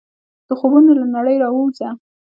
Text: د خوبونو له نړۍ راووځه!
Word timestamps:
د 0.47 0.49
خوبونو 0.59 0.91
له 0.99 1.05
نړۍ 1.15 1.35
راووځه! 1.43 1.89